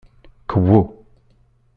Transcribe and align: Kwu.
Kwu. 0.49 0.79